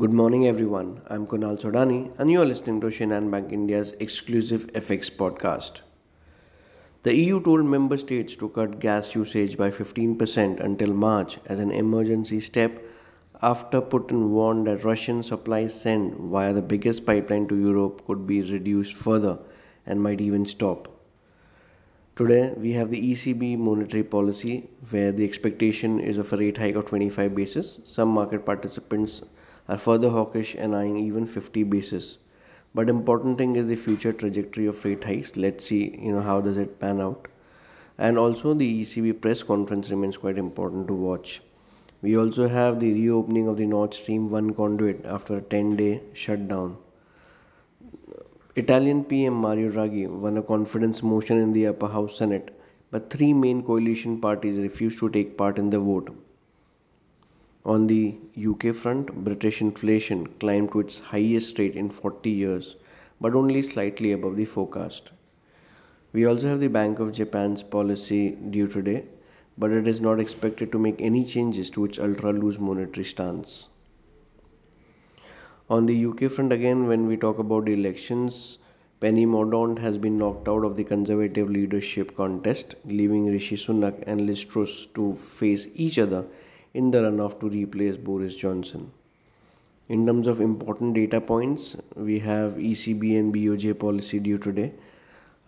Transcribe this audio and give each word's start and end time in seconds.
Good 0.00 0.12
morning, 0.12 0.46
everyone. 0.46 1.00
I'm 1.08 1.26
Kunal 1.26 1.60
Sodani, 1.60 2.12
and 2.18 2.30
you 2.30 2.40
are 2.40 2.44
listening 2.44 2.80
to 2.82 2.86
Shinhan 2.86 3.32
Bank 3.32 3.50
India's 3.50 3.94
exclusive 3.98 4.68
FX 4.74 5.10
podcast. 5.10 5.80
The 7.02 7.16
EU 7.16 7.42
told 7.42 7.64
member 7.64 7.98
states 7.98 8.36
to 8.36 8.48
cut 8.50 8.78
gas 8.78 9.16
usage 9.16 9.58
by 9.58 9.72
15% 9.72 10.60
until 10.60 10.92
March 10.92 11.38
as 11.46 11.58
an 11.58 11.72
emergency 11.72 12.38
step 12.38 12.80
after 13.42 13.80
Putin 13.80 14.28
warned 14.28 14.68
that 14.68 14.84
Russian 14.84 15.24
supplies 15.24 15.74
sent 15.74 16.14
via 16.14 16.52
the 16.52 16.62
biggest 16.62 17.04
pipeline 17.04 17.48
to 17.48 17.56
Europe 17.56 18.06
could 18.06 18.24
be 18.24 18.40
reduced 18.42 18.94
further 18.94 19.36
and 19.84 20.00
might 20.00 20.20
even 20.20 20.46
stop. 20.46 20.86
Today, 22.14 22.52
we 22.56 22.72
have 22.74 22.90
the 22.90 23.02
ECB 23.10 23.58
monetary 23.58 24.04
policy 24.04 24.70
where 24.90 25.10
the 25.10 25.24
expectation 25.24 25.98
is 25.98 26.18
of 26.18 26.32
a 26.32 26.36
rate 26.36 26.56
hike 26.56 26.76
of 26.76 26.86
25 26.86 27.34
basis. 27.34 27.80
Some 27.82 28.10
market 28.10 28.46
participants 28.46 29.22
are 29.68 29.78
further 29.78 30.08
hawkish 30.08 30.54
and 30.54 30.74
eyeing 30.74 30.96
even 30.96 31.26
50 31.26 31.62
basis. 31.64 32.18
But 32.74 32.88
important 32.88 33.38
thing 33.38 33.56
is 33.56 33.66
the 33.66 33.76
future 33.76 34.12
trajectory 34.12 34.66
of 34.66 34.84
rate 34.84 35.04
hikes. 35.04 35.36
Let's 35.36 35.64
see, 35.64 35.98
you 36.00 36.12
know, 36.12 36.20
how 36.20 36.40
does 36.40 36.56
it 36.56 36.78
pan 36.78 37.00
out. 37.00 37.28
And 37.98 38.16
also 38.16 38.54
the 38.54 38.82
ECB 38.82 39.20
press 39.20 39.42
conference 39.42 39.90
remains 39.90 40.16
quite 40.16 40.38
important 40.38 40.88
to 40.88 40.94
watch. 40.94 41.42
We 42.00 42.16
also 42.16 42.46
have 42.46 42.78
the 42.78 42.92
reopening 42.92 43.48
of 43.48 43.56
the 43.56 43.66
Nord 43.66 43.92
Stream 43.92 44.30
1 44.30 44.54
conduit 44.54 45.04
after 45.04 45.38
a 45.38 45.42
10 45.42 45.76
day 45.76 46.00
shutdown. 46.12 46.76
Italian 48.54 49.04
PM 49.04 49.34
Mario 49.34 49.70
Draghi 49.70 50.08
won 50.08 50.36
a 50.36 50.42
confidence 50.42 51.02
motion 51.02 51.38
in 51.38 51.52
the 51.52 51.66
upper 51.66 51.88
house 51.88 52.16
Senate, 52.16 52.50
but 52.90 53.10
three 53.10 53.32
main 53.32 53.62
coalition 53.62 54.20
parties 54.20 54.58
refused 54.58 54.98
to 55.00 55.08
take 55.08 55.36
part 55.36 55.58
in 55.58 55.70
the 55.70 55.80
vote. 55.80 56.10
On 57.68 57.86
the 57.86 58.14
UK 58.34 58.74
front, 58.74 59.12
British 59.24 59.60
inflation 59.60 60.26
climbed 60.40 60.72
to 60.72 60.80
its 60.80 61.00
highest 61.00 61.58
rate 61.58 61.76
in 61.76 61.90
40 61.90 62.30
years, 62.30 62.76
but 63.20 63.34
only 63.34 63.60
slightly 63.60 64.12
above 64.12 64.36
the 64.36 64.46
forecast. 64.46 65.10
We 66.14 66.24
also 66.24 66.48
have 66.48 66.60
the 66.60 66.70
Bank 66.70 66.98
of 66.98 67.12
Japan's 67.12 67.62
policy 67.62 68.30
due 68.30 68.68
today, 68.68 69.04
but 69.58 69.70
it 69.70 69.86
is 69.86 70.00
not 70.00 70.18
expected 70.18 70.72
to 70.72 70.78
make 70.78 71.02
any 71.02 71.26
changes 71.26 71.68
to 71.72 71.84
its 71.84 71.98
ultra 71.98 72.32
loose 72.32 72.58
monetary 72.58 73.04
stance. 73.04 73.68
On 75.68 75.84
the 75.84 76.06
UK 76.06 76.30
front, 76.30 76.54
again, 76.54 76.86
when 76.86 77.06
we 77.06 77.18
talk 77.18 77.38
about 77.38 77.66
the 77.66 77.74
elections, 77.74 78.56
Penny 78.98 79.26
Mordaunt 79.26 79.78
has 79.78 79.98
been 79.98 80.16
knocked 80.16 80.48
out 80.48 80.64
of 80.64 80.74
the 80.74 80.84
Conservative 80.84 81.50
leadership 81.50 82.16
contest, 82.16 82.76
leaving 82.86 83.26
Rishi 83.26 83.56
Sunak 83.56 84.04
and 84.06 84.22
Liz 84.22 84.42
Truss 84.42 84.86
to 84.94 85.12
face 85.12 85.68
each 85.74 85.98
other 85.98 86.24
in 86.78 86.90
the 86.92 86.98
runoff 87.04 87.38
to 87.40 87.48
replace 87.48 87.96
Boris 87.96 88.34
Johnson. 88.36 88.90
In 89.88 90.06
terms 90.06 90.26
of 90.26 90.40
important 90.40 90.94
data 90.94 91.20
points, 91.20 91.76
we 91.96 92.18
have 92.18 92.52
ECB 92.52 93.18
and 93.18 93.34
BOJ 93.34 93.78
policy 93.78 94.20
due 94.20 94.38
today. 94.38 94.72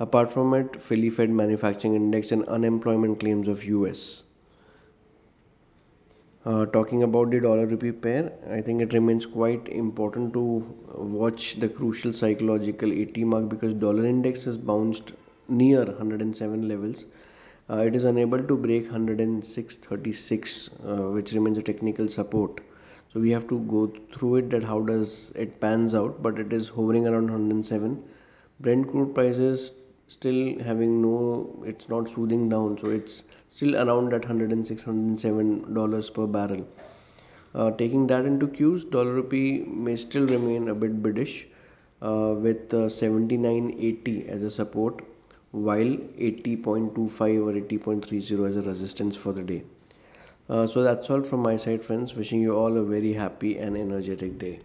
Apart 0.00 0.32
from 0.32 0.54
it, 0.54 0.80
Philly 0.80 1.10
Fed 1.10 1.30
manufacturing 1.30 1.94
index 1.94 2.32
and 2.32 2.44
unemployment 2.46 3.20
claims 3.20 3.48
of 3.48 3.64
US. 3.64 4.24
Uh, 6.46 6.64
talking 6.64 7.02
about 7.02 7.30
the 7.30 7.38
dollar 7.38 7.66
rupee 7.66 7.92
pair, 7.92 8.32
I 8.50 8.62
think 8.62 8.80
it 8.80 8.94
remains 8.94 9.26
quite 9.26 9.68
important 9.68 10.32
to 10.32 10.44
watch 10.96 11.56
the 11.60 11.68
crucial 11.68 12.14
psychological 12.14 12.90
80 12.90 13.24
mark 13.24 13.48
because 13.50 13.74
dollar 13.74 14.06
index 14.06 14.44
has 14.44 14.56
bounced 14.56 15.12
near 15.48 15.84
107 15.84 16.66
levels. 16.66 17.04
Uh, 17.70 17.78
it 17.78 17.94
is 17.94 18.04
unable 18.04 18.42
to 18.42 18.56
break 18.56 18.90
106.36, 18.90 20.70
uh, 20.84 21.10
which 21.12 21.32
remains 21.32 21.58
a 21.58 21.62
technical 21.62 22.08
support. 22.08 22.60
So 23.12 23.20
we 23.20 23.30
have 23.30 23.46
to 23.48 23.60
go 23.60 23.92
through 24.12 24.36
it 24.36 24.50
that 24.50 24.64
how 24.64 24.80
does 24.80 25.32
it 25.36 25.60
pans 25.60 25.94
out, 25.94 26.20
but 26.22 26.38
it 26.38 26.52
is 26.52 26.68
hovering 26.68 27.06
around 27.06 27.30
107. 27.30 28.02
Brent 28.60 28.90
crude 28.90 29.14
prices 29.14 29.72
still 30.14 30.58
having 30.68 31.00
no 31.00 31.16
it's 31.64 31.88
not 31.88 32.08
soothing 32.12 32.48
down 32.52 32.76
so 32.78 32.88
it's 32.90 33.22
still 33.48 33.76
around 33.82 34.10
that 34.12 34.24
106 34.28 34.86
107 34.86 35.72
dollars 35.72 36.10
per 36.16 36.26
barrel 36.26 36.66
uh, 37.54 37.70
taking 37.82 38.08
that 38.08 38.24
into 38.30 38.48
cues 38.56 38.84
dollar 38.96 39.12
rupee 39.18 39.62
may 39.86 39.94
still 39.94 40.26
remain 40.26 40.66
a 40.74 40.74
bit 40.74 41.00
biddish 41.04 41.46
uh, 42.02 42.34
with 42.46 42.74
uh, 42.74 42.88
79.80 42.88 44.28
as 44.28 44.42
a 44.42 44.50
support 44.50 45.04
while 45.52 45.78
80.25 45.78 46.98
or 47.46 47.52
80.30 47.52 48.48
as 48.48 48.56
a 48.56 48.62
resistance 48.62 49.16
for 49.16 49.32
the 49.32 49.42
day. 49.42 49.64
Uh, 50.48 50.66
so 50.66 50.82
that's 50.82 51.10
all 51.10 51.22
from 51.22 51.40
my 51.40 51.56
side 51.56 51.84
friends. 51.84 52.16
Wishing 52.16 52.40
you 52.40 52.56
all 52.56 52.76
a 52.76 52.84
very 52.84 53.12
happy 53.12 53.58
and 53.58 53.76
energetic 53.76 54.38
day 54.38 54.60